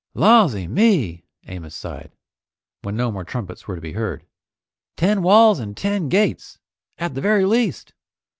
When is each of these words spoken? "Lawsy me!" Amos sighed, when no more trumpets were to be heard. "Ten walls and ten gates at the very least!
"Lawsy 0.15 0.67
me!" 0.67 1.25
Amos 1.45 1.75
sighed, 1.75 2.11
when 2.81 2.95
no 2.95 3.11
more 3.11 3.23
trumpets 3.23 3.67
were 3.67 3.75
to 3.75 3.81
be 3.81 3.91
heard. 3.93 4.25
"Ten 4.97 5.21
walls 5.21 5.59
and 5.59 5.77
ten 5.77 6.09
gates 6.09 6.57
at 6.97 7.13
the 7.13 7.21
very 7.21 7.45
least! 7.45 7.93